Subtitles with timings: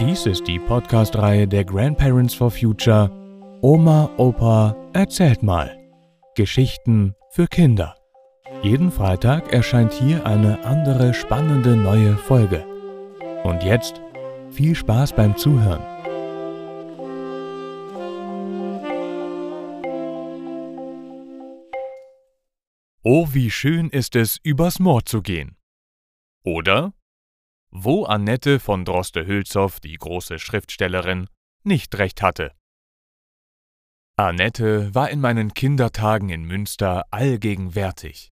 [0.00, 3.10] Dies ist die Podcast-Reihe der Grandparents for Future
[3.62, 5.76] Oma, Opa, erzählt mal.
[6.36, 7.96] Geschichten für Kinder.
[8.62, 12.64] Jeden Freitag erscheint hier eine andere spannende neue Folge.
[13.42, 14.00] Und jetzt
[14.50, 15.82] viel Spaß beim Zuhören.
[23.02, 25.56] Oh, wie schön ist es, übers Moor zu gehen.
[26.44, 26.92] Oder
[27.70, 31.28] wo Annette von Droste-Hülshoff, die große Schriftstellerin,
[31.64, 32.52] nicht recht hatte.
[34.16, 38.30] Annette war in meinen Kindertagen in Münster allgegenwärtig.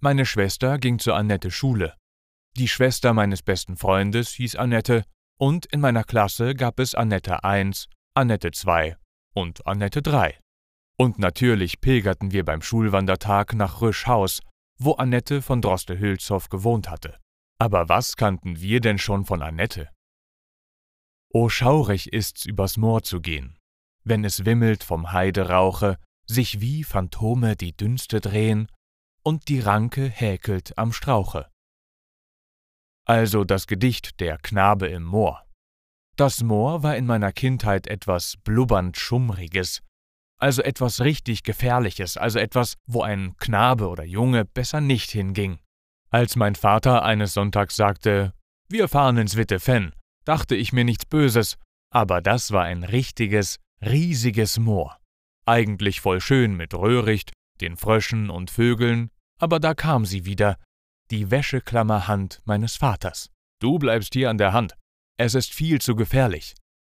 [0.00, 1.94] Meine Schwester ging zur Annette Schule.
[2.56, 5.04] Die Schwester meines besten Freundes hieß Annette
[5.38, 8.96] und in meiner Klasse gab es Annette 1, Annette 2
[9.34, 10.38] und Annette 3.
[10.96, 14.40] Und natürlich pilgerten wir beim Schulwandertag nach Röschhaus,
[14.78, 17.19] wo Annette von Droste-Hülshoff gewohnt hatte.
[17.60, 19.90] Aber was kannten wir denn schon von Annette?
[21.28, 23.58] O schaurig ist's, übers Moor zu gehen,
[24.02, 28.68] wenn es wimmelt vom Heiderauche, sich wie Phantome die Dünste drehen
[29.22, 31.50] und die Ranke häkelt am Strauche.
[33.06, 35.46] Also das Gedicht Der Knabe im Moor.
[36.16, 39.82] Das Moor war in meiner Kindheit etwas blubbernd Schummriges,
[40.38, 45.58] also etwas richtig Gefährliches, also etwas, wo ein Knabe oder Junge besser nicht hinging.
[46.12, 48.32] Als mein Vater eines Sonntags sagte,
[48.68, 49.94] wir fahren ins Wittefenn,
[50.24, 51.56] dachte ich mir nichts Böses,
[51.92, 54.98] aber das war ein richtiges, riesiges Moor.
[55.46, 60.56] Eigentlich voll schön mit Röhricht, den Fröschen und Vögeln, aber da kam sie wieder,
[61.12, 63.30] die Wäscheklammerhand meines Vaters.
[63.60, 64.76] Du bleibst hier an der Hand.
[65.16, 66.54] Es ist viel zu gefährlich.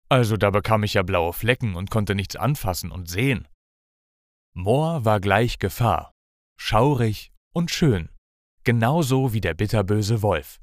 [0.08, 3.48] Also da bekam ich ja blaue Flecken und konnte nichts anfassen und sehen.
[4.54, 6.12] Moor war gleich Gefahr,
[6.58, 8.08] schaurig und schön
[8.64, 10.60] genauso wie der bitterböse Wolf.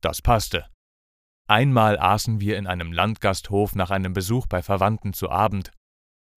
[0.00, 0.66] Das passte.
[1.48, 5.72] Einmal aßen wir in einem Landgasthof nach einem Besuch bei Verwandten zu Abend.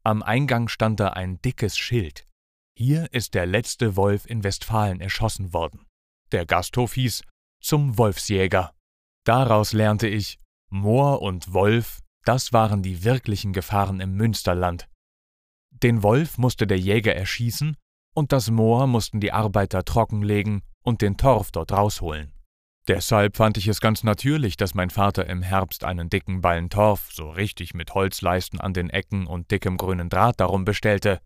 [0.04, 2.28] Am Eingang stand da ein dickes Schild.
[2.76, 5.86] Hier ist der letzte Wolf in Westfalen erschossen worden.
[6.32, 7.24] Der Gasthof hieß
[7.62, 8.74] Zum Wolfsjäger.
[9.24, 10.40] Daraus lernte ich,
[10.70, 14.90] Moor und Wolf, das waren die wirklichen Gefahren im Münsterland.
[15.70, 17.78] Den Wolf musste der Jäger erschießen
[18.16, 22.34] und das Moor mussten die Arbeiter trockenlegen und den Torf dort rausholen.
[22.88, 27.10] Deshalb fand ich es ganz natürlich, dass mein Vater im Herbst einen dicken Ballen Torf,
[27.14, 31.22] so richtig mit Holzleisten an den Ecken und dickem grünen Draht darum bestellte.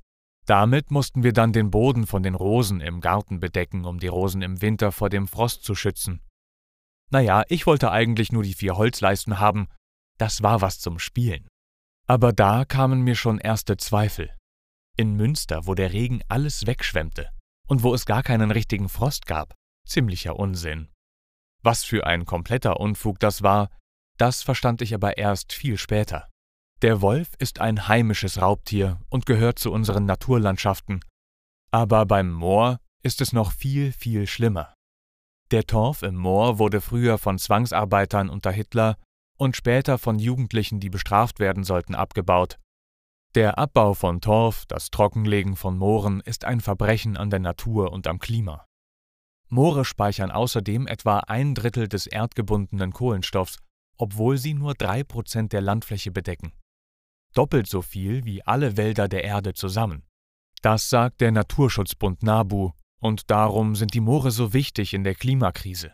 [0.45, 4.43] Damit mussten wir dann den Boden von den Rosen im Garten bedecken, um die Rosen
[4.43, 6.21] im Winter vor dem Frost zu schützen.
[7.09, 9.67] Naja, ich wollte eigentlich nur die vier Holzleisten haben,
[10.19, 11.47] das war was zum Spielen.
[12.07, 14.33] Aber da kamen mir schon erste Zweifel.
[14.95, 17.29] In Münster, wo der Regen alles wegschwemmte,
[17.67, 19.53] und wo es gar keinen richtigen Frost gab.
[19.85, 20.89] Ziemlicher Unsinn.
[21.63, 23.69] Was für ein kompletter Unfug das war,
[24.17, 26.27] das verstand ich aber erst viel später.
[26.81, 31.03] Der Wolf ist ein heimisches Raubtier und gehört zu unseren Naturlandschaften.
[31.71, 34.73] Aber beim Moor ist es noch viel, viel schlimmer.
[35.51, 38.97] Der Torf im Moor wurde früher von Zwangsarbeitern unter Hitler
[39.37, 42.57] und später von Jugendlichen, die bestraft werden sollten, abgebaut.
[43.37, 48.07] Der Abbau von Torf, das Trockenlegen von Mooren ist ein Verbrechen an der Natur und
[48.07, 48.65] am Klima.
[49.47, 53.59] Moore speichern außerdem etwa ein Drittel des erdgebundenen Kohlenstoffs,
[53.95, 56.51] obwohl sie nur drei Prozent der Landfläche bedecken.
[57.35, 60.07] Doppelt so viel wie alle Wälder der Erde zusammen.
[60.63, 62.71] Das sagt der Naturschutzbund NABU,
[63.01, 65.93] und darum sind die Moore so wichtig in der Klimakrise.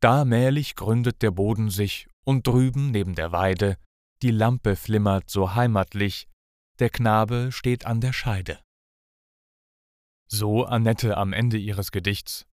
[0.00, 3.76] Da mählich gründet der Boden sich und drüben neben der Weide
[4.22, 6.28] die Lampe flimmert so heimatlich,
[6.78, 8.60] der Knabe steht an der Scheide.
[10.28, 12.46] So Annette am Ende ihres Gedichts.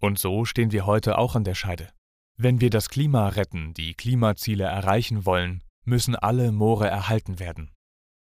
[0.00, 1.92] Und so stehen wir heute auch an der Scheide.
[2.38, 7.74] Wenn wir das Klima retten, die Klimaziele erreichen wollen, müssen alle Moore erhalten werden.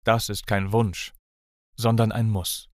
[0.06, 1.14] Das ist kein Wunsch,
[1.76, 2.70] sondern ein Muss.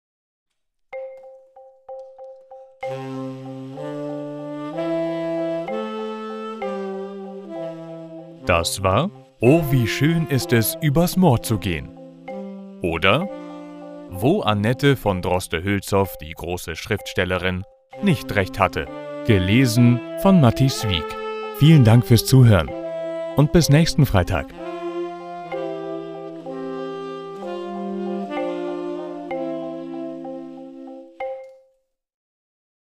[8.47, 11.97] Das war Oh, wie schön ist es, übers Moor zu gehen.
[12.83, 13.27] Oder
[14.11, 17.63] Wo Annette von Droste-Hülshoff, die große Schriftstellerin,
[18.03, 18.87] nicht recht hatte.
[19.27, 21.05] Gelesen von Matti Wieg.
[21.59, 22.69] Vielen Dank fürs Zuhören
[23.37, 24.49] und bis nächsten Freitag.